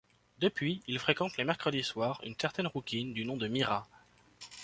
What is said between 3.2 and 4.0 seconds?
nom de Mira.